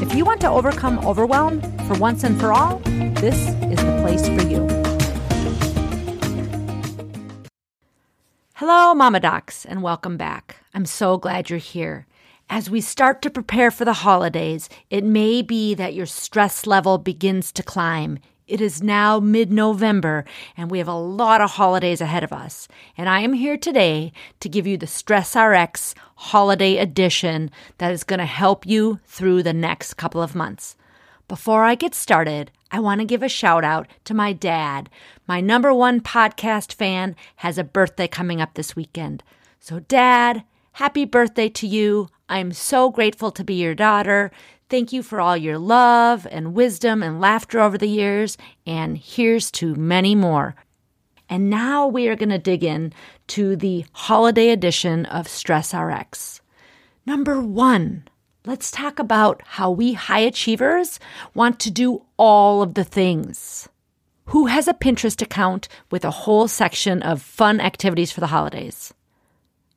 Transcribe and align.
If 0.00 0.14
you 0.14 0.24
want 0.24 0.40
to 0.42 0.48
overcome 0.48 1.04
overwhelm 1.04 1.60
for 1.88 1.94
once 1.94 2.22
and 2.22 2.38
for 2.38 2.52
all, 2.52 2.78
this 2.84 3.34
is 3.34 3.78
the 3.84 3.98
place 4.00 4.28
for 4.28 4.48
you. 4.48 4.64
Hello, 8.54 8.94
Mama 8.94 9.18
Docs, 9.18 9.64
and 9.64 9.82
welcome 9.82 10.16
back. 10.16 10.58
I'm 10.72 10.86
so 10.86 11.18
glad 11.18 11.50
you're 11.50 11.58
here. 11.58 12.06
As 12.48 12.70
we 12.70 12.80
start 12.80 13.22
to 13.22 13.30
prepare 13.30 13.72
for 13.72 13.84
the 13.84 13.92
holidays, 13.92 14.68
it 14.88 15.02
may 15.02 15.42
be 15.42 15.74
that 15.74 15.94
your 15.94 16.06
stress 16.06 16.64
level 16.64 16.98
begins 16.98 17.50
to 17.50 17.64
climb. 17.64 18.20
It 18.48 18.62
is 18.62 18.82
now 18.82 19.20
mid 19.20 19.52
November, 19.52 20.24
and 20.56 20.70
we 20.70 20.78
have 20.78 20.88
a 20.88 20.94
lot 20.94 21.42
of 21.42 21.50
holidays 21.50 22.00
ahead 22.00 22.24
of 22.24 22.32
us. 22.32 22.66
And 22.96 23.06
I 23.06 23.20
am 23.20 23.34
here 23.34 23.58
today 23.58 24.10
to 24.40 24.48
give 24.48 24.66
you 24.66 24.78
the 24.78 24.86
Stress 24.86 25.36
RX 25.36 25.94
Holiday 26.16 26.78
Edition 26.78 27.50
that 27.76 27.92
is 27.92 28.04
going 28.04 28.20
to 28.20 28.24
help 28.24 28.64
you 28.64 29.00
through 29.04 29.42
the 29.42 29.52
next 29.52 29.94
couple 29.98 30.22
of 30.22 30.34
months. 30.34 30.76
Before 31.28 31.64
I 31.64 31.74
get 31.74 31.94
started, 31.94 32.50
I 32.70 32.80
want 32.80 33.02
to 33.02 33.04
give 33.04 33.22
a 33.22 33.28
shout 33.28 33.64
out 33.64 33.86
to 34.04 34.14
my 34.14 34.32
dad. 34.32 34.88
My 35.26 35.42
number 35.42 35.74
one 35.74 36.00
podcast 36.00 36.72
fan 36.72 37.16
has 37.36 37.58
a 37.58 37.64
birthday 37.64 38.08
coming 38.08 38.40
up 38.40 38.54
this 38.54 38.74
weekend. 38.74 39.22
So, 39.60 39.80
Dad, 39.80 40.42
happy 40.72 41.04
birthday 41.04 41.50
to 41.50 41.66
you. 41.66 42.08
I'm 42.30 42.52
so 42.52 42.88
grateful 42.88 43.30
to 43.32 43.44
be 43.44 43.54
your 43.54 43.74
daughter. 43.74 44.30
Thank 44.70 44.92
you 44.92 45.02
for 45.02 45.18
all 45.18 45.36
your 45.36 45.56
love 45.56 46.26
and 46.30 46.52
wisdom 46.52 47.02
and 47.02 47.20
laughter 47.20 47.58
over 47.58 47.78
the 47.78 47.88
years. 47.88 48.36
And 48.66 48.98
here's 48.98 49.50
to 49.52 49.74
many 49.74 50.14
more. 50.14 50.56
And 51.30 51.48
now 51.48 51.86
we 51.86 52.06
are 52.08 52.16
going 52.16 52.28
to 52.28 52.38
dig 52.38 52.62
in 52.62 52.92
to 53.28 53.56
the 53.56 53.86
holiday 53.92 54.50
edition 54.50 55.06
of 55.06 55.26
Stress 55.26 55.72
RX. 55.72 56.42
Number 57.06 57.40
one, 57.40 58.08
let's 58.44 58.70
talk 58.70 58.98
about 58.98 59.40
how 59.44 59.70
we 59.70 59.94
high 59.94 60.20
achievers 60.20 61.00
want 61.32 61.58
to 61.60 61.70
do 61.70 62.04
all 62.18 62.60
of 62.60 62.74
the 62.74 62.84
things. 62.84 63.70
Who 64.26 64.46
has 64.46 64.68
a 64.68 64.74
Pinterest 64.74 65.22
account 65.22 65.68
with 65.90 66.04
a 66.04 66.10
whole 66.10 66.46
section 66.46 67.02
of 67.02 67.22
fun 67.22 67.60
activities 67.60 68.12
for 68.12 68.20
the 68.20 68.26
holidays? 68.26 68.92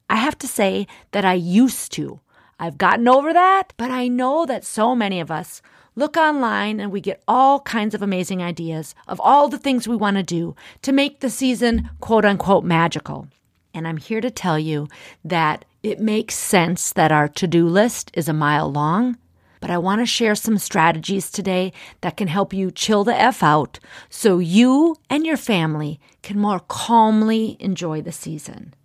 I 0.09 0.17
have 0.17 0.37
to 0.39 0.47
say 0.47 0.87
that 1.11 1.23
I 1.23 1.35
used 1.35 1.93
to. 1.93 2.19
I've 2.61 2.77
gotten 2.77 3.07
over 3.07 3.33
that, 3.33 3.73
but 3.75 3.89
I 3.89 4.07
know 4.07 4.45
that 4.45 4.63
so 4.63 4.95
many 4.95 5.19
of 5.19 5.31
us 5.31 5.63
look 5.95 6.15
online 6.15 6.79
and 6.79 6.91
we 6.91 7.01
get 7.01 7.23
all 7.27 7.59
kinds 7.61 7.95
of 7.95 8.03
amazing 8.03 8.43
ideas 8.43 8.93
of 9.07 9.19
all 9.19 9.47
the 9.47 9.57
things 9.57 9.87
we 9.87 9.95
want 9.95 10.17
to 10.17 10.23
do 10.23 10.55
to 10.83 10.91
make 10.91 11.21
the 11.21 11.31
season 11.31 11.89
quote 11.99 12.23
unquote 12.23 12.63
magical. 12.63 13.27
And 13.73 13.87
I'm 13.87 13.97
here 13.97 14.21
to 14.21 14.29
tell 14.29 14.59
you 14.59 14.87
that 15.25 15.65
it 15.81 15.99
makes 15.99 16.35
sense 16.35 16.93
that 16.93 17.11
our 17.11 17.27
to 17.29 17.47
do 17.47 17.67
list 17.67 18.11
is 18.13 18.29
a 18.29 18.33
mile 18.33 18.71
long, 18.71 19.17
but 19.59 19.71
I 19.71 19.79
want 19.79 20.01
to 20.01 20.05
share 20.05 20.35
some 20.35 20.59
strategies 20.59 21.31
today 21.31 21.73
that 22.01 22.15
can 22.15 22.27
help 22.27 22.53
you 22.53 22.69
chill 22.69 23.03
the 23.03 23.19
F 23.19 23.41
out 23.41 23.79
so 24.07 24.37
you 24.37 24.97
and 25.09 25.25
your 25.25 25.37
family 25.37 25.99
can 26.21 26.37
more 26.37 26.59
calmly 26.59 27.57
enjoy 27.59 28.03
the 28.03 28.11
season. 28.11 28.75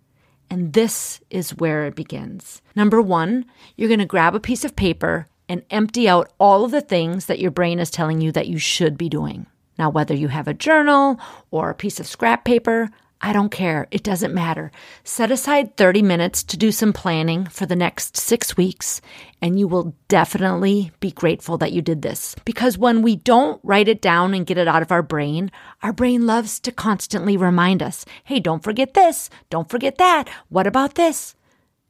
And 0.49 0.73
this 0.73 1.19
is 1.29 1.57
where 1.57 1.85
it 1.85 1.95
begins. 1.95 2.61
Number 2.75 3.01
one, 3.01 3.45
you're 3.75 3.89
going 3.89 3.99
to 3.99 4.05
grab 4.05 4.35
a 4.35 4.39
piece 4.39 4.63
of 4.63 4.75
paper 4.75 5.27
and 5.49 5.63
empty 5.69 6.07
out 6.07 6.31
all 6.39 6.65
of 6.65 6.71
the 6.71 6.81
things 6.81 7.25
that 7.25 7.39
your 7.39 7.51
brain 7.51 7.79
is 7.79 7.89
telling 7.89 8.21
you 8.21 8.31
that 8.31 8.47
you 8.47 8.57
should 8.57 8.97
be 8.97 9.09
doing. 9.09 9.45
Now, 9.77 9.89
whether 9.89 10.13
you 10.13 10.27
have 10.29 10.47
a 10.47 10.53
journal 10.53 11.19
or 11.51 11.69
a 11.69 11.75
piece 11.75 11.99
of 11.99 12.07
scrap 12.07 12.45
paper, 12.45 12.89
I 13.19 13.33
don't 13.33 13.49
care. 13.49 13.87
It 13.89 14.03
doesn't 14.03 14.33
matter. 14.33 14.71
Set 15.03 15.31
aside 15.31 15.75
30 15.75 16.03
minutes 16.03 16.43
to 16.43 16.57
do 16.57 16.71
some 16.71 16.93
planning 16.93 17.45
for 17.45 17.65
the 17.65 17.75
next 17.75 18.15
six 18.15 18.55
weeks, 18.55 19.01
and 19.41 19.59
you 19.59 19.67
will 19.67 19.95
definitely 20.07 20.91
be 20.99 21.11
grateful 21.11 21.57
that 21.57 21.71
you 21.71 21.81
did 21.81 22.03
this. 22.03 22.35
Because 22.45 22.77
when 22.77 23.01
we 23.01 23.15
don't 23.15 23.59
write 23.63 23.87
it 23.87 24.01
down 24.01 24.35
and 24.35 24.45
get 24.45 24.59
it 24.59 24.67
out 24.67 24.83
of 24.83 24.91
our 24.91 25.01
brain, 25.01 25.51
our 25.81 25.91
brain 25.91 26.27
loves 26.27 26.59
to 26.59 26.71
constantly 26.71 27.35
remind 27.37 27.81
us 27.81 28.05
hey, 28.23 28.39
don't 28.39 28.63
forget 28.63 28.93
this, 28.93 29.31
don't 29.49 29.69
forget 29.69 29.97
that, 29.97 30.29
what 30.49 30.67
about 30.67 30.93
this? 30.93 31.33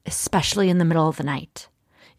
Especially 0.06 0.70
in 0.70 0.78
the 0.78 0.84
middle 0.84 1.08
of 1.08 1.18
the 1.18 1.24
night. 1.24 1.68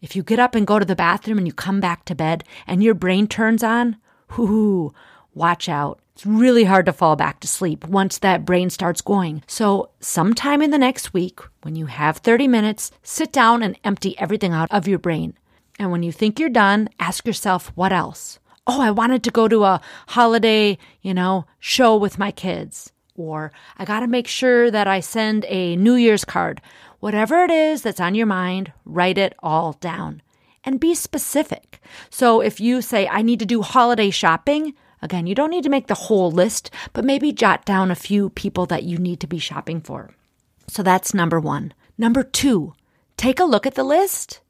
If 0.00 0.14
you 0.14 0.22
get 0.22 0.38
up 0.38 0.54
and 0.54 0.66
go 0.66 0.78
to 0.78 0.84
the 0.84 0.96
bathroom 0.96 1.38
and 1.38 1.46
you 1.46 1.52
come 1.52 1.80
back 1.80 2.04
to 2.04 2.14
bed 2.14 2.44
and 2.66 2.82
your 2.82 2.94
brain 2.94 3.26
turns 3.26 3.64
on, 3.64 3.96
whoo, 4.36 4.94
watch 5.34 5.68
out. 5.68 6.00
It's 6.14 6.26
really 6.26 6.64
hard 6.64 6.86
to 6.86 6.92
fall 6.92 7.16
back 7.16 7.40
to 7.40 7.48
sleep 7.48 7.86
once 7.86 8.18
that 8.18 8.44
brain 8.44 8.68
starts 8.70 9.00
going. 9.00 9.42
So, 9.46 9.90
sometime 10.00 10.60
in 10.60 10.70
the 10.70 10.78
next 10.78 11.14
week, 11.14 11.40
when 11.62 11.76
you 11.76 11.86
have 11.86 12.18
30 12.18 12.46
minutes, 12.48 12.90
sit 13.02 13.32
down 13.32 13.62
and 13.62 13.78
empty 13.84 14.18
everything 14.18 14.52
out 14.52 14.70
of 14.70 14.86
your 14.86 14.98
brain. 14.98 15.34
And 15.78 15.90
when 15.90 16.02
you 16.02 16.12
think 16.12 16.38
you're 16.38 16.50
done, 16.50 16.90
ask 16.98 17.26
yourself, 17.26 17.72
what 17.74 17.92
else? 17.92 18.38
Oh, 18.66 18.82
I 18.82 18.90
wanted 18.90 19.24
to 19.24 19.30
go 19.30 19.48
to 19.48 19.64
a 19.64 19.80
holiday, 20.08 20.76
you 21.00 21.14
know, 21.14 21.46
show 21.58 21.96
with 21.96 22.18
my 22.18 22.30
kids. 22.30 22.92
Or 23.16 23.50
I 23.78 23.84
got 23.84 24.00
to 24.00 24.06
make 24.06 24.28
sure 24.28 24.70
that 24.70 24.86
I 24.86 25.00
send 25.00 25.46
a 25.48 25.76
New 25.76 25.94
Year's 25.94 26.24
card. 26.24 26.60
Whatever 26.98 27.44
it 27.44 27.50
is 27.50 27.82
that's 27.82 28.00
on 28.00 28.14
your 28.14 28.26
mind, 28.26 28.72
write 28.84 29.16
it 29.16 29.34
all 29.42 29.72
down 29.74 30.22
and 30.64 30.80
be 30.80 30.94
specific. 30.94 31.80
So 32.10 32.40
if 32.40 32.60
you 32.60 32.82
say, 32.82 33.08
I 33.08 33.22
need 33.22 33.38
to 33.38 33.46
do 33.46 33.62
holiday 33.62 34.10
shopping, 34.10 34.74
Again, 35.02 35.26
you 35.26 35.34
don't 35.34 35.50
need 35.50 35.64
to 35.64 35.70
make 35.70 35.86
the 35.86 35.94
whole 35.94 36.30
list, 36.30 36.70
but 36.92 37.04
maybe 37.04 37.32
jot 37.32 37.64
down 37.64 37.90
a 37.90 37.96
few 37.96 38.30
people 38.30 38.66
that 38.66 38.84
you 38.84 38.98
need 38.98 39.20
to 39.20 39.26
be 39.26 39.38
shopping 39.38 39.80
for. 39.80 40.10
So 40.68 40.82
that's 40.82 41.14
number 41.14 41.40
one. 41.40 41.72
Number 41.96 42.22
two, 42.22 42.74
take 43.16 43.40
a 43.40 43.44
look 43.44 43.66
at 43.66 43.74
the 43.74 43.84
list 43.84 44.40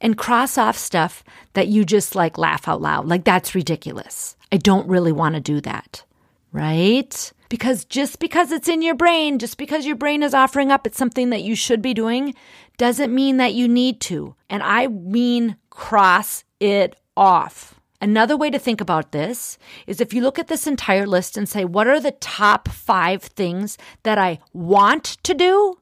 and 0.00 0.18
cross 0.18 0.58
off 0.58 0.76
stuff 0.76 1.24
that 1.52 1.68
you 1.68 1.84
just 1.84 2.14
like 2.14 2.38
laugh 2.38 2.68
out 2.68 2.80
loud. 2.80 3.06
Like, 3.06 3.24
that's 3.24 3.54
ridiculous. 3.54 4.36
I 4.50 4.56
don't 4.56 4.88
really 4.88 5.12
want 5.12 5.34
to 5.34 5.40
do 5.40 5.60
that. 5.62 6.04
Right? 6.52 7.32
Because 7.48 7.84
just 7.84 8.18
because 8.18 8.52
it's 8.52 8.68
in 8.68 8.82
your 8.82 8.94
brain, 8.94 9.38
just 9.38 9.58
because 9.58 9.86
your 9.86 9.96
brain 9.96 10.22
is 10.22 10.34
offering 10.34 10.70
up 10.70 10.86
it's 10.86 10.98
something 10.98 11.30
that 11.30 11.42
you 11.42 11.54
should 11.54 11.82
be 11.82 11.94
doing, 11.94 12.34
doesn't 12.76 13.14
mean 13.14 13.38
that 13.38 13.54
you 13.54 13.68
need 13.68 14.00
to. 14.02 14.34
And 14.50 14.62
I 14.62 14.86
mean 14.86 15.56
cross 15.70 16.44
it 16.60 16.96
off. 17.16 17.77
Another 18.00 18.36
way 18.36 18.48
to 18.48 18.58
think 18.58 18.80
about 18.80 19.10
this 19.10 19.58
is 19.86 20.00
if 20.00 20.14
you 20.14 20.22
look 20.22 20.38
at 20.38 20.46
this 20.46 20.66
entire 20.66 21.06
list 21.06 21.36
and 21.36 21.48
say, 21.48 21.64
what 21.64 21.88
are 21.88 21.98
the 21.98 22.12
top 22.12 22.68
five 22.68 23.22
things 23.22 23.76
that 24.04 24.18
I 24.18 24.38
want 24.52 25.04
to 25.24 25.34
do? 25.34 25.78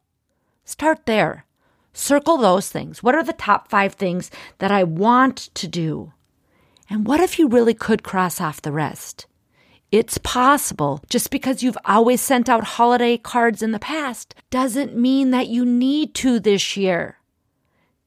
Start 0.65 1.05
there. 1.05 1.45
Circle 1.93 2.39
those 2.39 2.71
things. 2.71 3.03
What 3.03 3.15
are 3.15 3.23
the 3.23 3.33
top 3.35 3.69
five 3.69 3.95
things 3.95 4.31
that 4.59 4.71
I 4.71 4.83
want 4.83 5.37
to 5.55 5.69
do? 5.69 6.13
And 6.89 7.07
what 7.07 7.21
if 7.21 7.39
you 7.39 7.49
really 7.49 7.75
could 7.75 8.03
cross 8.03 8.41
off 8.41 8.63
the 8.63 8.73
rest? 8.73 9.27
It's 9.93 10.19
possible. 10.19 11.03
Just 11.09 11.31
because 11.31 11.63
you've 11.63 11.79
always 11.85 12.21
sent 12.21 12.49
out 12.49 12.65
holiday 12.65 13.17
cards 13.19 13.63
in 13.63 13.73
the 13.73 13.79
past 13.79 14.35
doesn't 14.51 14.97
mean 14.97 15.31
that 15.31 15.49
you 15.49 15.65
need 15.65 16.15
to 16.17 16.41
this 16.41 16.77
year. 16.77 17.19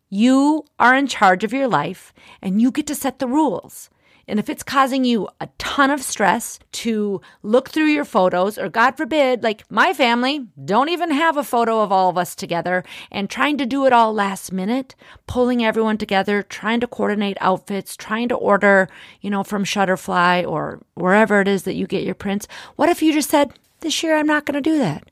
You 0.09 0.66
are 0.80 0.96
in 0.96 1.08
charge 1.08 1.44
of 1.44 1.53
your 1.53 1.68
life 1.68 2.12
and 2.42 2.62
you 2.62 2.72
get 2.72 2.88
to 2.88 2.96
set 2.96 3.19
the 3.19 3.28
rules. 3.28 3.90
And 4.30 4.38
if 4.40 4.48
it's 4.48 4.62
causing 4.62 5.04
you 5.04 5.28
a 5.42 5.50
ton 5.58 5.90
of 5.90 6.04
stress 6.04 6.60
to 6.74 7.20
look 7.42 7.70
through 7.70 7.88
your 7.88 8.06
photos, 8.06 8.60
or 8.60 8.70
God 8.70 8.96
forbid, 8.96 9.42
like 9.42 9.70
my 9.72 9.92
family 9.92 10.48
don't 10.64 10.90
even 10.90 11.10
have 11.10 11.36
a 11.36 11.44
photo 11.44 11.81
of 11.81 11.92
all 11.92 12.10
of 12.10 12.18
us 12.18 12.36
together 12.36 12.84
and 13.12 13.28
trying 13.28 13.58
to 13.58 13.66
do 13.66 13.88
it 13.88 13.92
all 13.92 14.14
last 14.14 14.52
minute, 14.52 14.96
pulling 15.26 15.66
everyone 15.66 15.98
together, 15.98 16.44
trying 16.44 16.80
to 16.80 16.88
coordinate 16.88 17.38
outfits, 17.42 17.98
trying 17.98 18.30
to 18.30 18.36
order, 18.36 18.88
you 19.20 19.31
know, 19.31 19.44
from 19.44 19.66
Shutterfly 19.66 20.48
or 20.48 20.80
wherever 20.94 21.42
it 21.42 21.48
is 21.48 21.64
that 21.64 21.75
you 21.75 21.88
get 21.88 22.04
your 22.04 22.14
prints. 22.14 22.48
What 22.75 22.90
if 22.90 23.02
you 23.02 23.12
just 23.12 23.32
said, 23.32 23.58
this 23.80 24.04
year 24.04 24.16
I'm 24.16 24.28
not 24.28 24.46
going 24.46 24.62
to 24.62 24.70
do 24.70 24.78
that? 24.78 25.10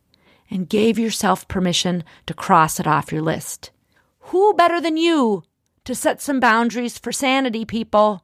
And 0.52 0.70
gave 0.70 1.00
yourself 1.00 1.48
permission 1.48 2.04
to 2.28 2.36
cross 2.36 2.80
it 2.80 2.86
off 2.86 3.12
your 3.12 3.24
list. 3.24 3.72
Who 4.20 4.54
better 4.54 4.80
than 4.80 4.96
you 4.96 5.44
to 5.86 5.96
set 5.96 6.22
some 6.22 6.40
boundaries 6.40 7.00
for 7.00 7.12
sanity, 7.12 7.66
people? 7.66 8.24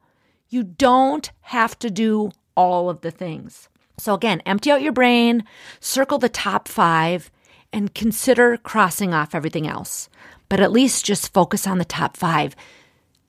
You 0.54 0.62
don't 0.62 1.32
have 1.42 1.80
to 1.80 1.90
do 1.90 2.30
all 2.56 2.88
of 2.88 3.02
the 3.02 3.10
things. 3.10 3.70
So, 3.98 4.14
again, 4.14 4.40
empty 4.46 4.70
out 4.70 4.84
your 4.84 4.92
brain, 4.92 5.46
circle 5.80 6.20
the 6.20 6.30
top 6.30 6.68
five, 6.68 7.32
and 7.74 7.96
consider 7.96 8.58
crossing 8.58 9.16
off 9.16 9.34
everything 9.34 9.66
else. 9.66 10.10
But 10.50 10.60
at 10.60 10.72
least 10.72 11.06
just 11.06 11.34
focus 11.34 11.66
on 11.66 11.80
the 11.80 11.86
top 11.86 12.16
five. 12.16 12.56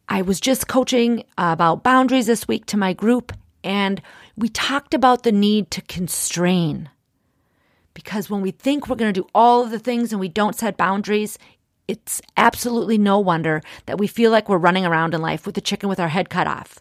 I 0.06 0.20
was 0.20 0.38
just 0.38 0.68
coaching 0.68 1.24
about 1.38 1.82
boundaries 1.82 2.26
this 2.26 2.46
week 2.46 2.66
to 2.66 2.76
my 2.76 2.92
group, 2.92 3.32
and 3.64 4.02
we 4.36 4.50
talked 4.50 4.92
about 4.92 5.22
the 5.22 5.32
need 5.32 5.70
to 5.70 5.80
constrain. 5.80 6.90
Because 7.94 8.28
when 8.28 8.42
we 8.42 8.50
think 8.50 8.86
we're 8.86 8.96
going 8.96 9.14
to 9.14 9.22
do 9.22 9.28
all 9.34 9.62
of 9.62 9.70
the 9.70 9.78
things 9.78 10.12
and 10.12 10.20
we 10.20 10.28
don't 10.28 10.56
set 10.56 10.76
boundaries, 10.76 11.38
it's 11.88 12.20
absolutely 12.36 12.98
no 12.98 13.18
wonder 13.18 13.62
that 13.86 13.96
we 13.96 14.08
feel 14.08 14.30
like 14.30 14.50
we're 14.50 14.58
running 14.58 14.84
around 14.84 15.14
in 15.14 15.22
life 15.22 15.46
with 15.46 15.54
the 15.54 15.62
chicken 15.62 15.88
with 15.88 15.98
our 15.98 16.08
head 16.08 16.28
cut 16.28 16.46
off. 16.46 16.80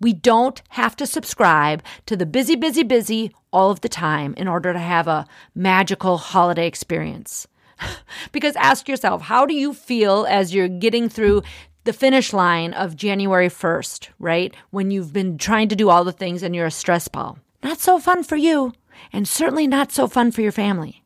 We 0.00 0.12
don't 0.12 0.62
have 0.70 0.96
to 0.96 1.06
subscribe 1.06 1.82
to 2.06 2.16
the 2.16 2.26
busy, 2.26 2.56
busy, 2.56 2.82
busy 2.82 3.34
all 3.52 3.70
of 3.70 3.82
the 3.82 3.88
time 3.88 4.34
in 4.36 4.48
order 4.48 4.72
to 4.72 4.78
have 4.78 5.06
a 5.06 5.26
magical 5.54 6.18
holiday 6.18 6.66
experience. 6.66 7.46
because 8.32 8.56
ask 8.56 8.88
yourself, 8.88 9.22
how 9.22 9.46
do 9.46 9.54
you 9.54 9.74
feel 9.74 10.26
as 10.28 10.54
you're 10.54 10.68
getting 10.68 11.08
through 11.08 11.42
the 11.84 11.92
finish 11.92 12.32
line 12.32 12.74
of 12.74 12.96
January 12.96 13.48
1st, 13.48 14.08
right? 14.18 14.54
When 14.70 14.90
you've 14.90 15.12
been 15.12 15.38
trying 15.38 15.68
to 15.68 15.76
do 15.76 15.88
all 15.88 16.04
the 16.04 16.12
things 16.12 16.42
and 16.42 16.54
you're 16.54 16.66
a 16.66 16.70
stress 16.70 17.08
ball. 17.08 17.38
Not 17.62 17.78
so 17.78 17.98
fun 17.98 18.22
for 18.22 18.36
you, 18.36 18.72
and 19.12 19.26
certainly 19.26 19.66
not 19.66 19.92
so 19.92 20.06
fun 20.06 20.30
for 20.30 20.42
your 20.42 20.52
family. 20.52 21.02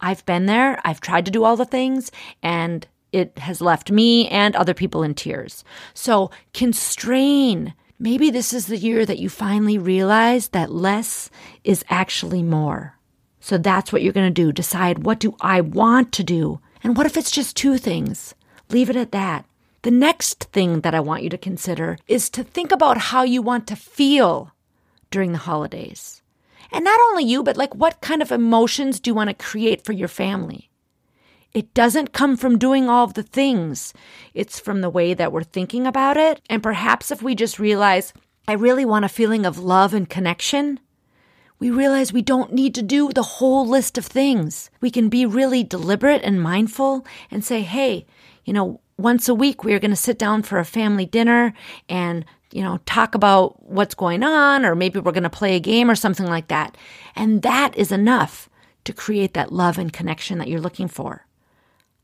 I've 0.00 0.24
been 0.26 0.46
there, 0.46 0.80
I've 0.84 1.00
tried 1.00 1.24
to 1.26 1.30
do 1.30 1.44
all 1.44 1.56
the 1.56 1.64
things, 1.64 2.12
and 2.42 2.86
it 3.10 3.38
has 3.38 3.60
left 3.60 3.90
me 3.90 4.28
and 4.28 4.54
other 4.54 4.74
people 4.74 5.02
in 5.02 5.14
tears. 5.14 5.64
So 5.94 6.30
constrain. 6.52 7.74
Maybe 8.00 8.30
this 8.30 8.52
is 8.52 8.66
the 8.66 8.76
year 8.76 9.04
that 9.04 9.18
you 9.18 9.28
finally 9.28 9.76
realize 9.76 10.48
that 10.48 10.70
less 10.70 11.30
is 11.64 11.84
actually 11.88 12.44
more. 12.44 12.96
So 13.40 13.58
that's 13.58 13.92
what 13.92 14.02
you're 14.02 14.12
going 14.12 14.32
to 14.32 14.42
do. 14.42 14.52
Decide 14.52 15.04
what 15.04 15.18
do 15.18 15.34
I 15.40 15.60
want 15.60 16.12
to 16.12 16.22
do? 16.22 16.60
And 16.84 16.96
what 16.96 17.06
if 17.06 17.16
it's 17.16 17.32
just 17.32 17.56
two 17.56 17.76
things? 17.76 18.36
Leave 18.70 18.88
it 18.88 18.94
at 18.94 19.10
that. 19.10 19.46
The 19.82 19.90
next 19.90 20.44
thing 20.44 20.82
that 20.82 20.94
I 20.94 21.00
want 21.00 21.24
you 21.24 21.30
to 21.30 21.38
consider 21.38 21.98
is 22.06 22.30
to 22.30 22.44
think 22.44 22.70
about 22.70 22.98
how 22.98 23.24
you 23.24 23.42
want 23.42 23.66
to 23.66 23.76
feel 23.76 24.52
during 25.10 25.32
the 25.32 25.38
holidays. 25.38 26.22
And 26.70 26.84
not 26.84 27.00
only 27.08 27.24
you, 27.24 27.42
but 27.42 27.56
like 27.56 27.74
what 27.74 28.00
kind 28.00 28.22
of 28.22 28.30
emotions 28.30 29.00
do 29.00 29.10
you 29.10 29.14
want 29.14 29.30
to 29.30 29.34
create 29.34 29.84
for 29.84 29.92
your 29.92 30.08
family? 30.08 30.70
It 31.58 31.74
doesn't 31.74 32.12
come 32.12 32.36
from 32.36 32.56
doing 32.56 32.88
all 32.88 33.02
of 33.02 33.14
the 33.14 33.24
things. 33.24 33.92
It's 34.32 34.60
from 34.60 34.80
the 34.80 34.88
way 34.88 35.12
that 35.12 35.32
we're 35.32 35.42
thinking 35.42 35.88
about 35.88 36.16
it. 36.16 36.40
And 36.48 36.62
perhaps 36.62 37.10
if 37.10 37.20
we 37.20 37.34
just 37.34 37.58
realize, 37.58 38.12
I 38.46 38.52
really 38.52 38.84
want 38.84 39.06
a 39.06 39.08
feeling 39.08 39.44
of 39.44 39.58
love 39.58 39.92
and 39.92 40.08
connection, 40.08 40.78
we 41.58 41.68
realize 41.68 42.12
we 42.12 42.22
don't 42.22 42.52
need 42.52 42.76
to 42.76 42.82
do 42.82 43.10
the 43.10 43.24
whole 43.24 43.66
list 43.66 43.98
of 43.98 44.06
things. 44.06 44.70
We 44.80 44.92
can 44.92 45.08
be 45.08 45.26
really 45.26 45.64
deliberate 45.64 46.22
and 46.22 46.40
mindful 46.40 47.04
and 47.28 47.44
say, 47.44 47.62
hey, 47.62 48.06
you 48.44 48.52
know, 48.52 48.80
once 48.96 49.28
a 49.28 49.34
week 49.34 49.64
we 49.64 49.74
are 49.74 49.80
going 49.80 49.90
to 49.90 49.96
sit 49.96 50.16
down 50.16 50.44
for 50.44 50.60
a 50.60 50.64
family 50.64 51.06
dinner 51.06 51.54
and 51.88 52.24
you 52.52 52.62
know 52.62 52.78
talk 52.86 53.16
about 53.16 53.60
what's 53.64 53.96
going 53.96 54.22
on 54.22 54.64
or 54.64 54.76
maybe 54.76 55.00
we're 55.00 55.10
going 55.10 55.24
to 55.24 55.28
play 55.28 55.56
a 55.56 55.60
game 55.60 55.90
or 55.90 55.96
something 55.96 56.26
like 56.26 56.46
that 56.48 56.76
and 57.14 57.42
that 57.42 57.76
is 57.76 57.92
enough 57.92 58.48
to 58.84 58.92
create 58.92 59.34
that 59.34 59.52
love 59.52 59.76
and 59.76 59.92
connection 59.92 60.38
that 60.38 60.48
you're 60.48 60.60
looking 60.60 60.88
for 60.88 61.27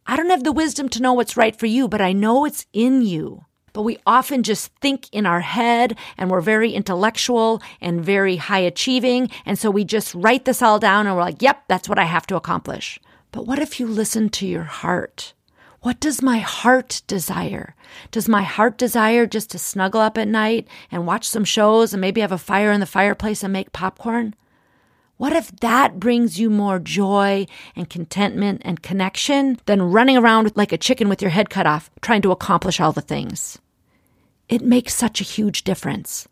i 0.07 0.17
don't 0.17 0.31
have 0.31 0.45
the 0.45 0.53
wisdom 0.53 0.89
to 0.89 1.03
know 1.03 1.13
what's 1.13 1.37
right 1.37 1.57
for 1.57 1.67
you 1.67 1.89
but 1.89 2.01
i 2.01 2.13
know 2.13 2.45
it's 2.45 2.67
in 2.73 3.03
you 3.03 3.45
but 3.73 3.83
we 3.83 3.99
often 4.07 4.45
just 4.45 4.71
think 4.81 5.09
in 5.13 5.27
our 5.27 5.41
head 5.41 5.99
and 6.17 6.31
we're 6.31 6.41
very 6.41 6.73
intellectual 6.73 7.61
and 7.81 8.05
very 8.05 8.37
high 8.37 8.61
achieving 8.61 9.29
and 9.45 9.59
so 9.59 9.71
we 9.71 9.85
just 9.85 10.15
write 10.15 10.45
this 10.45 10.63
all 10.63 10.79
down 10.79 11.07
and 11.07 11.17
we're 11.17 11.23
like 11.23 11.43
yep 11.43 11.63
that's 11.69 11.89
what 11.89 11.99
i 11.99 12.05
have 12.05 12.27
to 12.27 12.37
accomplish 12.37 12.99
but 13.33 13.47
what 13.47 13.59
if 13.59 13.81
you 13.81 13.87
listen 13.87 14.29
to 14.29 14.47
your 14.47 14.65
heart 14.65 15.35
what 15.85 16.01
does 16.01 16.23
my 16.23 16.39
heart 16.39 17.03
desire? 17.07 17.75
Does 18.11 18.27
my 18.27 18.41
heart 18.41 18.79
desire 18.79 19.27
just 19.27 19.51
to 19.51 19.59
snuggle 19.59 20.01
up 20.01 20.17
at 20.17 20.27
night 20.27 20.67
and 20.91 21.07
watch 21.07 21.29
some 21.29 21.45
shows 21.45 21.93
and 21.93 22.01
maybe 22.01 22.23
have 22.23 22.33
a 22.33 22.39
fire 22.39 22.73
in 22.73 22.81
the 22.81 22.87
fireplace 22.87 23.43
and 23.43 23.53
make 23.53 23.71
popcorn? 23.71 24.35
What 25.17 25.33
if 25.33 25.55
that 25.61 26.01
brings 26.01 26.41
you 26.41 26.51
more 26.51 26.79
joy 26.79 27.47
and 27.77 27.89
contentment 27.89 28.63
and 28.65 28.83
connection 28.83 29.59
than 29.67 29.93
running 29.93 30.17
around 30.17 30.53
like 30.57 30.73
a 30.73 30.79
chicken 30.79 31.09
with 31.09 31.23
your 31.23 31.31
head 31.31 31.51
cut 31.51 31.67
off 31.67 31.89
trying 32.03 32.23
to 32.23 32.33
accomplish 32.33 32.81
all 32.81 32.93
the 32.93 33.01
things? 33.01 33.59
It 34.49 34.63
makes 34.63 34.95
such 34.95 35.21
a 35.21 35.25
huge 35.25 35.63
difference. 35.63 36.27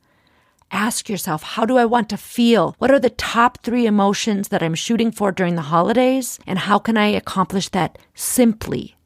Ask 0.73 1.09
yourself, 1.09 1.43
how 1.43 1.65
do 1.65 1.77
I 1.77 1.85
want 1.85 2.09
to 2.11 2.17
feel? 2.17 2.75
What 2.79 2.91
are 2.91 2.99
the 2.99 3.11
top 3.11 3.59
three 3.63 3.87
emotions 3.87 4.49
that 4.49 4.63
I'm 4.63 4.75
shooting 4.75 5.13
for 5.13 5.31
during 5.31 5.55
the 5.55 5.63
holidays? 5.63 6.41
And 6.47 6.59
how 6.59 6.79
can 6.79 6.97
I 6.97 7.07
accomplish 7.09 7.69
that 7.71 7.99
simply 8.15 8.97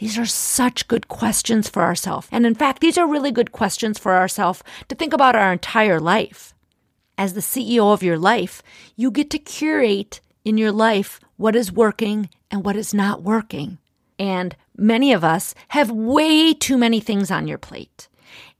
these 0.00 0.18
are 0.18 0.26
such 0.26 0.88
good 0.88 1.08
questions 1.08 1.68
for 1.68 1.82
ourselves. 1.82 2.26
And 2.32 2.46
in 2.46 2.54
fact, 2.54 2.80
these 2.80 2.96
are 2.96 3.06
really 3.06 3.30
good 3.30 3.52
questions 3.52 3.98
for 3.98 4.14
ourselves 4.14 4.62
to 4.88 4.94
think 4.94 5.12
about 5.12 5.36
our 5.36 5.52
entire 5.52 6.00
life. 6.00 6.54
As 7.20 7.34
the 7.34 7.40
CEO 7.40 7.92
of 7.92 8.02
your 8.02 8.16
life, 8.16 8.62
you 8.96 9.10
get 9.10 9.28
to 9.28 9.38
curate 9.38 10.22
in 10.42 10.56
your 10.56 10.72
life 10.72 11.20
what 11.36 11.54
is 11.54 11.70
working 11.70 12.30
and 12.50 12.64
what 12.64 12.76
is 12.76 12.94
not 12.94 13.22
working. 13.22 13.76
And 14.18 14.56
many 14.74 15.12
of 15.12 15.22
us 15.22 15.54
have 15.68 15.90
way 15.90 16.54
too 16.54 16.78
many 16.78 16.98
things 16.98 17.30
on 17.30 17.46
your 17.46 17.58
plate. 17.58 18.08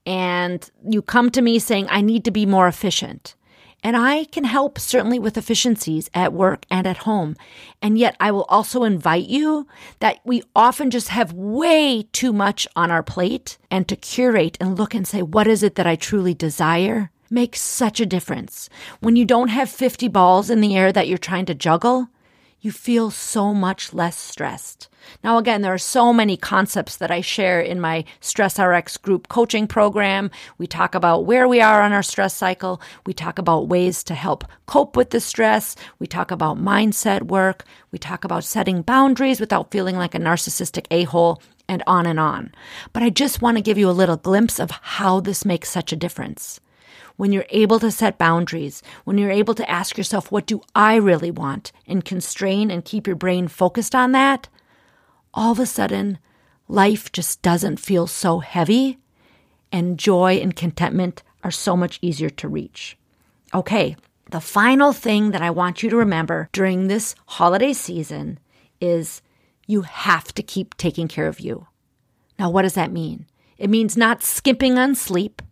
And 0.05 0.71
you 0.87 1.01
come 1.01 1.31
to 1.31 1.41
me 1.41 1.59
saying, 1.59 1.87
I 1.89 2.03
need 2.03 2.23
to 2.27 2.31
be 2.31 2.45
more 2.45 2.69
efficient. 2.69 3.35
And 3.83 3.97
I 3.97 4.25
can 4.25 4.45
help 4.45 4.79
certainly 4.79 5.19
with 5.19 5.39
efficiencies 5.39 6.11
at 6.13 6.35
work 6.35 6.67
and 6.71 6.87
at 6.87 7.09
home. 7.09 7.37
And 7.81 7.97
yet 7.97 8.15
I 8.21 8.31
will 8.31 8.45
also 8.51 8.85
invite 8.85 9.27
you 9.27 9.67
that 10.01 10.19
we 10.23 10.43
often 10.55 10.91
just 10.91 11.09
have 11.09 11.33
way 11.33 12.03
too 12.13 12.35
much 12.35 12.69
on 12.77 12.91
our 12.91 13.03
plate 13.03 13.57
and 13.71 13.89
to 13.89 13.97
curate 13.97 14.59
and 14.61 14.79
look 14.79 14.93
and 14.93 15.09
say, 15.09 15.23
what 15.23 15.47
is 15.47 15.63
it 15.63 15.77
that 15.77 15.87
I 15.87 15.97
truly 15.97 16.35
desire? 16.35 17.11
Makes 17.33 17.61
such 17.61 18.01
a 18.01 18.07
difference. 18.07 18.69
When 18.99 19.15
you 19.15 19.25
don't 19.25 19.51
have 19.51 19.71
50 19.71 20.09
balls 20.09 20.51
in 20.51 20.61
the 20.61 20.77
air 20.77 20.91
that 20.91 21.07
you're 21.07 21.17
trying 21.17 21.47
to 21.47 21.55
juggle, 21.55 22.09
you 22.61 22.73
feel 22.73 23.13
so 23.13 23.55
much 23.55 23.95
less 23.95 24.19
stressed. 24.19 24.89
Now, 25.23 25.39
again, 25.39 25.63
there 25.63 25.73
are 25.73 25.79
so 25.79 26.13
many 26.13 26.37
concepts 26.37 26.97
that 26.97 27.13
I 27.13 27.21
share 27.21 27.61
in 27.61 27.81
my 27.81 28.05
Stress 28.19 28.59
RX 28.59 28.97
group 28.97 29.29
coaching 29.29 29.69
program. 29.69 30.33
We 30.59 30.67
talk 30.67 30.97
about 30.97 31.25
where 31.25 31.47
we 31.47 31.61
are 31.61 31.83
on 31.83 31.93
our 31.93 32.03
stress 32.03 32.35
cycle. 32.35 32.83
We 33.07 33.15
talk 33.15 33.39
about 33.39 33.69
ways 33.69 34.03
to 34.05 34.15
help 34.17 34.45
cope 34.67 34.97
with 34.97 35.11
the 35.11 35.21
stress. 35.21 35.77
We 36.01 36.09
talk 36.09 36.33
about 36.33 36.59
mindset 36.59 37.29
work. 37.29 37.65
We 37.93 37.99
talk 38.01 38.25
about 38.25 38.43
setting 38.43 38.83
boundaries 38.83 39.39
without 39.39 39.71
feeling 39.71 39.97
like 39.97 40.17
a 40.17 40.19
narcissistic 40.19 40.87
a 40.91 41.05
hole 41.05 41.41
and 41.69 41.85
on 41.87 42.07
and 42.07 42.19
on. 42.19 42.53
But 42.93 43.05
I 43.05 43.11
just 43.11 43.41
want 43.41 43.57
to 43.57 43.63
give 43.63 43.79
you 43.79 43.89
a 43.89 43.93
little 43.93 44.17
glimpse 44.17 44.59
of 44.59 44.73
how 44.73 45.21
this 45.21 45.45
makes 45.45 45.71
such 45.71 45.93
a 45.93 45.97
difference 45.97 46.59
when 47.21 47.33
you're 47.33 47.45
able 47.51 47.79
to 47.79 47.91
set 47.91 48.17
boundaries, 48.17 48.83
when 49.05 49.19
you're 49.19 49.31
able 49.31 49.53
to 49.53 49.69
ask 49.69 49.99
yourself, 49.99 50.33
what 50.33 50.47
do 50.47 50.63
I 50.75 50.97
really 50.97 51.31
want? 51.31 51.71
And 51.87 52.03
constrain 52.03 52.71
and 52.71 52.83
keep 52.83 53.07
your 53.07 53.15
brain 53.15 53.47
focused 53.47 53.95
on 53.95 54.13
that, 54.13 54.49
all 55.35 55.53
of 55.53 55.59
a 55.59 55.67
sudden, 55.67 56.17
life 56.67 57.13
just 57.13 57.43
doesn't 57.43 57.77
feel 57.77 58.07
so 58.07 58.39
heavy, 58.39 58.97
and 59.71 59.99
joy 59.99 60.37
and 60.37 60.57
contentment 60.57 61.23
are 61.45 61.51
so 61.51 61.77
much 61.77 61.99
easier 62.01 62.31
to 62.31 62.49
reach. 62.49 62.97
Okay, 63.53 63.97
the 64.31 64.41
final 64.41 64.95
thing 64.95 65.33
that 65.33 65.43
I 65.43 65.51
want 65.51 65.83
you 65.83 65.91
to 65.91 65.97
remember 65.97 66.49
during 66.53 66.87
this 66.87 67.15
holiday 67.27 67.75
season 67.75 68.39
is 68.81 69.21
you 69.67 69.83
have 69.83 70.33
to 70.33 70.43
keep 70.43 70.75
taking 70.79 71.07
care 71.07 71.29
of 71.29 71.39
you. 71.39 71.67
Now, 72.39 72.49
what 72.49 72.63
does 72.63 72.77
that 72.77 72.91
mean? 72.91 73.27
It 73.59 73.69
means 73.69 73.95
not 73.95 74.23
skimping 74.23 74.79
on 74.79 74.95
sleep, 74.95 75.43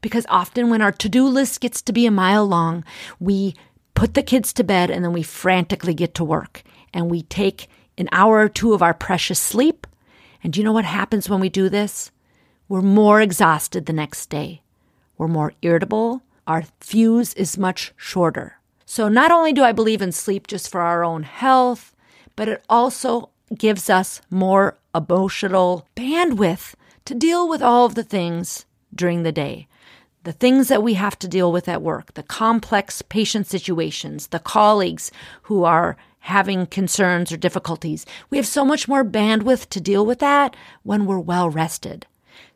because 0.00 0.26
often 0.28 0.70
when 0.70 0.82
our 0.82 0.92
to 0.92 1.08
do 1.08 1.26
list 1.26 1.60
gets 1.60 1.82
to 1.82 1.92
be 1.92 2.06
a 2.06 2.10
mile 2.10 2.46
long, 2.46 2.84
we 3.20 3.54
put 3.94 4.14
the 4.14 4.22
kids 4.22 4.52
to 4.52 4.64
bed 4.64 4.90
and 4.90 5.04
then 5.04 5.12
we 5.12 5.22
frantically 5.22 5.94
get 5.94 6.14
to 6.14 6.24
work 6.24 6.62
and 6.92 7.10
we 7.10 7.22
take 7.22 7.68
an 7.98 8.08
hour 8.12 8.38
or 8.38 8.48
two 8.48 8.74
of 8.74 8.82
our 8.82 8.94
precious 8.94 9.40
sleep. 9.40 9.86
And 10.42 10.52
do 10.52 10.60
you 10.60 10.64
know 10.64 10.72
what 10.72 10.84
happens 10.84 11.28
when 11.28 11.40
we 11.40 11.48
do 11.48 11.68
this? 11.68 12.10
We're 12.68 12.82
more 12.82 13.20
exhausted 13.20 13.86
the 13.86 13.92
next 13.92 14.26
day. 14.26 14.62
We're 15.18 15.28
more 15.28 15.54
irritable. 15.62 16.22
Our 16.46 16.64
fuse 16.80 17.32
is 17.34 17.58
much 17.58 17.92
shorter. 17.96 18.58
So, 18.84 19.08
not 19.08 19.32
only 19.32 19.52
do 19.52 19.64
I 19.64 19.72
believe 19.72 20.00
in 20.00 20.12
sleep 20.12 20.46
just 20.46 20.70
for 20.70 20.80
our 20.80 21.02
own 21.02 21.24
health, 21.24 21.94
but 22.36 22.48
it 22.48 22.64
also 22.68 23.30
gives 23.56 23.90
us 23.90 24.20
more 24.30 24.78
emotional 24.94 25.88
bandwidth 25.96 26.74
to 27.04 27.14
deal 27.14 27.48
with 27.48 27.62
all 27.62 27.86
of 27.86 27.94
the 27.94 28.04
things 28.04 28.64
during 28.94 29.22
the 29.22 29.32
day 29.32 29.66
the 30.26 30.32
things 30.32 30.66
that 30.66 30.82
we 30.82 30.94
have 30.94 31.16
to 31.16 31.28
deal 31.28 31.52
with 31.52 31.68
at 31.68 31.82
work, 31.82 32.14
the 32.14 32.22
complex 32.24 33.00
patient 33.00 33.46
situations, 33.46 34.26
the 34.26 34.40
colleagues 34.40 35.12
who 35.42 35.62
are 35.62 35.96
having 36.18 36.66
concerns 36.66 37.30
or 37.30 37.36
difficulties. 37.36 38.04
We 38.28 38.36
have 38.36 38.46
so 38.46 38.64
much 38.64 38.88
more 38.88 39.04
bandwidth 39.04 39.68
to 39.68 39.80
deal 39.80 40.04
with 40.04 40.18
that 40.18 40.56
when 40.82 41.06
we're 41.06 41.20
well 41.20 41.48
rested. 41.48 42.06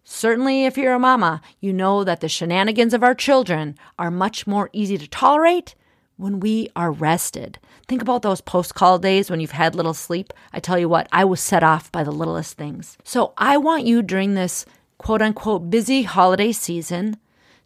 Certainly, 0.03 0.65
if 0.65 0.77
you're 0.77 0.95
a 0.95 0.99
mama, 0.99 1.41
you 1.61 1.73
know 1.73 2.03
that 2.03 2.21
the 2.21 2.29
shenanigans 2.29 2.93
of 2.93 3.05
our 3.05 3.15
children 3.15 3.77
are 4.01 4.11
much 4.11 4.49
more 4.49 4.69
easy 4.73 4.99
to 4.99 5.07
tolerate 5.07 5.77
when 6.17 6.41
we 6.41 6.71
are 6.75 6.91
rested. 6.91 7.61
Think 7.87 8.03
about 8.03 8.23
those 8.23 8.41
post 8.41 8.75
call 8.75 8.99
days 8.99 9.31
when 9.31 9.39
you've 9.39 9.53
had 9.53 9.77
little 9.77 9.95
sleep. 9.95 10.33
I 10.53 10.59
tell 10.59 10.77
you 10.77 10.89
what, 10.89 11.07
I 11.13 11.25
was 11.25 11.41
set 11.41 11.63
off 11.63 11.93
by 11.93 12.03
the 12.03 12.11
littlest 12.11 12.57
things. 12.57 12.99
So 13.05 13.33
I 13.39 13.59
want 13.59 13.85
you 13.85 14.03
during 14.03 14.35
this 14.35 14.67
quote 14.99 15.23
unquote 15.23 15.71
busy 15.71 16.03
holiday 16.03 16.51
season 16.51 17.17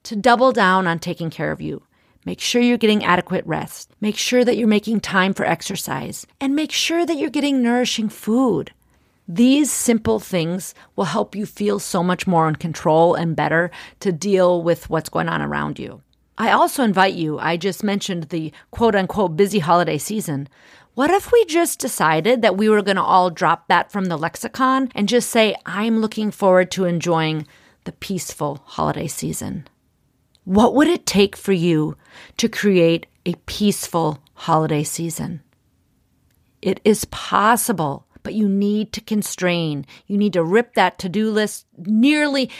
to 0.05 0.17
double 0.17 0.53
down 0.53 0.87
on 0.87 0.99
taking 0.99 1.31
care 1.31 1.53
of 1.53 1.61
you. 1.61 1.83
Make 2.25 2.41
sure 2.41 2.63
you're 2.63 2.79
getting 2.79 3.05
adequate 3.05 3.45
rest. 3.47 3.91
Make 4.01 4.17
sure 4.17 4.45
that 4.45 4.57
you're 4.57 4.67
making 4.67 5.01
time 5.01 5.35
for 5.35 5.45
exercise. 5.45 6.27
And 6.41 6.55
make 6.55 6.73
sure 6.73 7.05
that 7.05 7.17
you're 7.19 7.29
getting 7.29 7.63
nourishing 7.63 8.09
food. 8.09 8.73
These 9.29 9.71
simple 9.71 10.21
things 10.21 10.75
will 10.97 11.07
help 11.07 11.35
you 11.35 11.47
feel 11.47 11.79
so 11.79 12.03
much 12.03 12.27
more 12.27 12.49
in 12.49 12.57
control 12.57 13.15
and 13.15 13.37
better 13.37 13.71
to 14.01 14.13
deal 14.13 14.63
with 14.63 14.89
what's 14.89 15.09
going 15.09 15.29
on 15.29 15.43
around 15.43 15.79
you. 15.79 16.03
I 16.37 16.51
also 16.51 16.83
invite 16.83 17.15
you, 17.15 17.39
I 17.39 17.57
just 17.57 17.85
mentioned 17.85 18.25
the 18.25 18.53
quote 18.71 18.95
unquote 18.95 19.37
busy 19.37 19.61
holiday 19.61 19.99
season. 19.99 20.49
What 20.95 21.11
if 21.11 21.33
we 21.33 21.45
just 21.47 21.79
decided 21.79 22.43
that 22.43 22.57
we 22.57 22.69
were 22.69 22.83
going 22.83 22.97
to 22.97 23.03
all 23.03 23.31
drop 23.31 23.69
that 23.69 23.91
from 23.91 24.07
the 24.07 24.17
lexicon 24.17 24.91
and 24.95 25.09
just 25.09 25.31
say, 25.31 25.55
I'm 25.67 26.01
looking 26.01 26.31
forward 26.31 26.71
to 26.73 26.85
enjoying 26.85 27.47
the 27.85 27.93
peaceful 27.93 28.63
holiday 28.65 29.07
season? 29.09 29.67
What 30.45 30.75
would 30.75 30.89
it 30.89 31.07
take 31.07 31.37
for 31.37 31.53
you 31.53 31.97
to 32.37 32.49
create 32.49 33.07
a 33.25 33.35
peaceful 33.47 34.19
holiday 34.35 34.85
season? 34.85 35.43
It 36.61 36.81
is 36.85 37.07
possible, 37.07 38.07
but 38.23 38.35
you 38.35 38.49
need 38.49 38.93
to 38.93 39.01
constrain. 39.01 39.87
You 40.07 40.19
need 40.19 40.35
to 40.35 40.45
rip 40.45 40.75
that 40.75 40.99
to 40.99 41.09
do 41.09 41.31
list 41.31 41.67
nearly, 41.79 42.51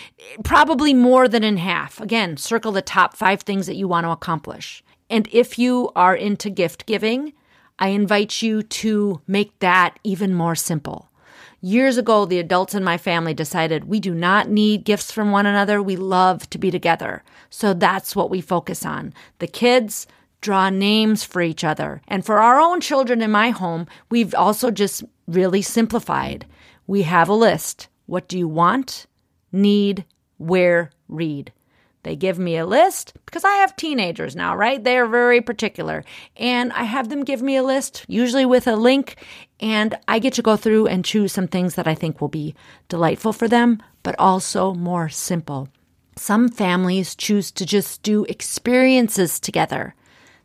probably 0.43 0.95
more 0.95 1.29
than 1.29 1.45
in 1.45 1.59
half. 1.59 2.01
Again, 2.01 2.39
circle 2.39 2.73
the 2.73 2.83
top 2.83 3.17
five 3.17 3.43
things 3.43 3.67
that 3.67 3.77
you 3.77 3.87
want 3.87 4.05
to 4.05 4.11
accomplish. 4.11 4.83
And 5.11 5.29
if 5.31 5.59
you 5.59 5.91
are 5.95 6.15
into 6.15 6.49
gift 6.49 6.87
giving, 6.87 7.35
I 7.79 7.89
invite 7.89 8.41
you 8.41 8.63
to 8.63 9.21
make 9.27 9.59
that 9.59 9.99
even 10.05 10.35
more 10.35 10.55
simple. 10.55 11.11
Years 11.61 11.97
ago, 11.97 12.27
the 12.27 12.39
adults 12.39 12.75
in 12.75 12.85
my 12.85 12.99
family 12.99 13.33
decided 13.33 13.85
we 13.85 14.01
do 14.01 14.15
not 14.15 14.51
need 14.51 14.85
gifts 14.85 15.11
from 15.11 15.31
one 15.31 15.47
another. 15.47 15.83
We 15.83 15.97
love 15.97 16.49
to 16.51 16.59
be 16.59 16.71
together. 16.71 17.23
So 17.55 17.73
that's 17.73 18.17
what 18.17 18.31
we 18.31 18.41
focus 18.41 18.85
on. 18.85 19.15
The 19.39 19.47
kids 19.47 20.09
draw 20.41 20.71
names 20.71 21.23
for 21.23 21.41
each 21.41 21.63
other. 21.63 22.03
And 22.09 22.27
for 22.27 22.41
our 22.41 22.59
own 22.59 22.81
children 22.81 23.23
in 23.23 23.31
my 23.31 23.51
home, 23.51 23.87
we've 24.11 24.35
also 24.35 24.73
just 24.73 25.05
really 25.29 25.63
simplified. 25.63 26.47
We 26.89 27.03
have 27.03 27.29
a 27.29 27.33
list. 27.33 27.87
What 28.07 28.27
do 28.27 28.37
you 28.37 28.49
want, 28.49 29.07
need, 29.53 30.05
wear, 30.37 30.91
read? 31.07 31.53
They 32.03 32.17
give 32.17 32.41
me 32.41 32.57
a 32.57 32.67
list 32.67 33.15
because 33.25 33.45
I 33.45 33.55
have 33.59 33.77
teenagers 33.77 34.35
now, 34.35 34.57
right? 34.57 34.83
They 34.83 34.99
are 34.99 35.07
very 35.07 35.41
particular. 35.41 36.03
And 36.37 36.73
I 36.73 36.83
have 36.83 37.09
them 37.09 37.23
give 37.23 37.41
me 37.41 37.55
a 37.55 37.63
list, 37.63 38.05
usually 38.09 38.45
with 38.45 38.67
a 38.67 38.75
link, 38.75 39.25
and 39.61 39.97
I 40.09 40.19
get 40.19 40.33
to 40.35 40.43
go 40.43 40.57
through 40.57 40.89
and 40.89 41.05
choose 41.05 41.33
some 41.33 41.47
things 41.47 41.77
that 41.77 41.87
I 41.87 41.95
think 41.95 42.21
will 42.21 42.27
be 42.27 42.57
delightful 42.89 43.33
for 43.33 43.47
them, 43.47 43.81
but 44.03 44.17
also 44.19 44.75
more 44.75 45.09
simple. 45.09 45.69
Some 46.17 46.49
families 46.49 47.15
choose 47.15 47.51
to 47.53 47.67
just 47.67 48.03
do 48.03 48.25
experiences 48.25 49.41
together. 49.41 49.95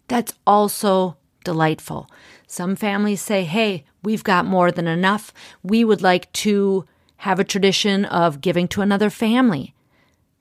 That's 0.08 0.34
also 0.46 1.18
delightful. 1.44 2.10
Some 2.48 2.76
families 2.76 3.22
say, 3.22 3.44
hey, 3.44 3.86
we've 4.04 4.24
got 4.24 4.46
more 4.46 4.72
than 4.72 4.88
enough. 4.88 5.32
We 5.64 5.84
would 5.84 6.02
like 6.02 6.32
to 6.34 6.86
have 7.18 7.40
a 7.40 7.44
tradition 7.44 8.06
of 8.06 8.42
giving 8.42 8.68
to 8.70 8.82
another 8.82 9.10
family. 9.10 9.76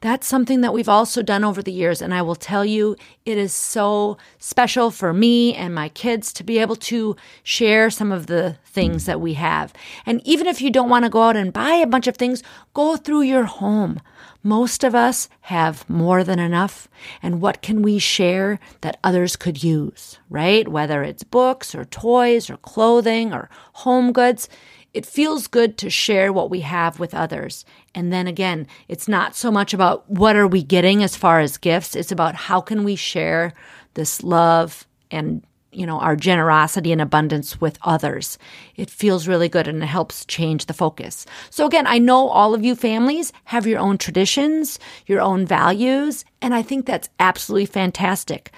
That's 0.01 0.29
something 0.29 0.61
that 0.61 0.73
we've 0.73 0.89
also 0.89 1.23
done 1.23 1.43
over 1.43 1.61
the 1.61 1.73
years. 1.73 2.01
And 2.01 2.15
I 2.15 2.23
will 2.23 2.37
tell 2.37 2.65
you, 2.65 2.95
it 3.25 3.37
is 3.37 3.53
so 3.53 4.17
special 4.39 4.93
for 4.93 5.13
me 5.13 5.55
and 5.55 5.75
my 5.75 5.89
kids 5.89 6.33
to 6.35 6.45
be 6.45 6.59
able 6.59 6.77
to 6.77 7.17
share 7.43 7.91
some 7.91 8.13
of 8.13 8.29
the 8.29 8.59
things 8.65 9.07
that 9.07 9.21
we 9.21 9.35
have. 9.35 9.73
And 10.07 10.23
even 10.25 10.47
if 10.47 10.63
you 10.63 10.71
don't 10.71 10.89
want 10.89 11.05
to 11.05 11.11
go 11.11 11.23
out 11.23 11.37
and 11.37 11.53
buy 11.53 11.73
a 11.73 11.87
bunch 11.87 12.07
of 12.07 12.17
things, 12.17 12.45
go 12.75 12.97
through 12.97 13.23
your 13.23 13.45
home. 13.45 14.01
Most 14.45 14.85
of 14.85 14.95
us 14.95 15.29
have 15.43 15.89
more 15.91 16.23
than 16.23 16.39
enough. 16.39 16.87
And 17.21 17.41
what 17.41 17.61
can 17.61 17.83
we 17.83 17.99
share 17.99 18.61
that 18.83 19.01
others 19.03 19.35
could 19.35 19.65
use, 19.65 20.21
right? 20.31 20.69
Whether 20.69 21.03
it's 21.03 21.25
books 21.25 21.75
or 21.75 21.85
toys 21.85 22.49
or 22.49 22.57
clothing 22.59 23.33
or 23.33 23.51
home 23.73 24.13
goods. 24.13 24.49
It 24.95 25.07
feels 25.07 25.47
good 25.47 25.77
to 25.79 25.91
share 25.91 26.33
what 26.33 26.51
we 26.51 26.61
have 26.61 26.99
with 26.99 27.15
others. 27.15 27.65
And 27.95 28.13
then 28.13 28.27
again, 28.27 28.67
it's 28.89 29.09
not 29.09 29.37
so 29.37 29.51
much 29.51 29.75
about 29.75 30.09
what 30.11 30.37
are 30.37 30.47
we 30.47 30.63
getting 30.63 31.03
as 31.03 31.17
far 31.17 31.41
as 31.41 31.57
gifts, 31.59 31.95
it's 31.95 32.13
about 32.13 32.35
how 32.35 32.61
can 32.61 32.85
we 32.85 32.97
share 32.97 33.53
this 33.95 34.23
love 34.23 34.87
and 35.11 35.43
you 35.71 35.87
know 35.87 36.01
our 36.01 36.17
generosity 36.17 36.93
and 36.93 37.01
abundance 37.01 37.61
with 37.61 37.79
others. 37.83 38.39
It 38.77 38.89
feels 38.89 39.29
really 39.29 39.49
good 39.49 39.69
and 39.69 39.83
it 39.83 39.87
helps 39.87 40.25
change 40.25 40.67
the 40.67 40.73
focus. 40.73 41.27
So 41.51 41.67
again 41.67 41.87
i 41.87 41.99
know 41.99 42.29
all 42.29 42.55
of 42.55 42.65
you 42.65 42.75
families 42.75 43.33
have 43.45 43.67
your 43.67 43.79
own 43.79 43.99
traditions 43.99 44.79
your 45.07 45.21
own 45.21 45.47
values 45.47 46.25
and 46.41 46.55
i 46.55 46.63
think 46.63 46.87
that's 46.87 47.11
absolutely 47.21 47.67
fantastic 47.67 48.53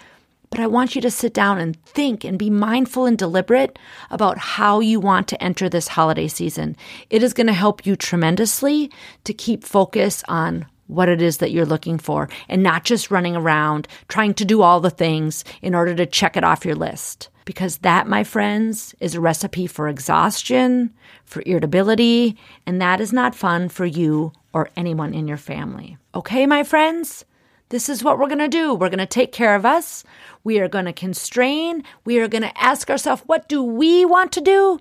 but 0.50 0.61
I 0.61 0.66
want 0.66 0.95
you 0.95 1.00
to 1.02 1.11
sit 1.11 1.33
down 1.33 1.59
and 1.59 1.80
think 1.85 2.25
and 2.25 2.38
be 2.38 2.50
mindful 2.50 3.07
and 3.07 3.16
deliberate 3.16 3.78
about 4.11 4.37
how 4.37 4.80
you 4.80 5.00
want 5.00 5.28
to 5.28 5.42
enter 5.42 5.69
this 5.69 5.88
holiday 5.88 6.28
season. 6.28 6.76
It 7.09 7.23
is 7.23 7.33
going 7.33 7.47
to 7.47 7.52
help 7.52 7.87
you 7.87 7.97
tremendously 7.97 8.90
to 9.25 9.33
keep 9.33 9.64
focus 9.64 10.23
on 10.28 10.66
what 10.88 11.09
it 11.09 11.23
is 11.23 11.38
that 11.38 11.52
you're 11.52 11.64
looking 11.64 11.99
for 11.99 12.28
and 12.49 12.62
not 12.62 12.85
just 12.85 13.12
running 13.12 13.37
around 13.37 13.87
trying 14.09 14.35
to 14.35 14.45
do 14.45 14.61
all 14.61 14.80
the 14.80 14.90
things 14.90 15.45
in 15.62 15.75
order 15.75 15.95
to 15.95 16.04
check 16.04 16.37
it 16.37 16.45
off 16.45 16.64
your 16.64 16.75
list. 16.75 17.28
Because 17.45 17.78
that, 17.78 18.09
my 18.09 18.25
friends, 18.25 18.95
is 19.00 19.14
a 19.14 19.21
recipe 19.21 19.66
for 19.66 19.88
exhaustion, 19.88 20.92
for 21.25 21.42
irritability, 21.47 22.37
and 22.66 22.80
that 22.83 23.00
is 23.00 23.12
not 23.12 23.35
fun 23.35 23.69
for 23.69 23.87
you 23.87 24.33
or 24.52 24.69
anyone 24.76 25.14
in 25.14 25.28
your 25.28 25.37
family. 25.37 25.97
Okay, 26.14 26.45
my 26.47 26.64
friends? 26.64 27.25
This 27.71 27.89
is 27.89 28.03
what 28.03 28.19
we're 28.19 28.27
going 28.27 28.39
to 28.39 28.49
do. 28.49 28.75
We're 28.75 28.89
going 28.89 28.99
to 28.99 29.07
take 29.07 29.31
care 29.31 29.55
of 29.55 29.65
us. 29.65 30.03
We 30.43 30.59
are 30.59 30.69
going 30.69 30.87
to 30.87 30.93
constrain. 30.93 31.85
We 32.05 32.19
are 32.19 32.27
going 32.27 32.43
to 32.43 32.61
ask 32.61 32.91
ourselves, 32.91 33.23
what 33.27 33.49
do 33.49 33.62
we 33.62 34.05
want 34.05 34.33
to 34.33 34.41
do? 34.41 34.81